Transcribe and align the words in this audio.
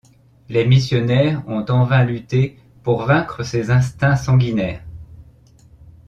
Les 0.49 0.65
missionnaires 0.65 1.47
ont 1.47 1.63
en 1.69 1.85
vain 1.85 2.03
lutté 2.03 2.57
pour 2.81 3.05
vaincre 3.05 3.43
ces 3.43 3.69
instincts 3.69 4.15
sanguinaires. 4.15 4.81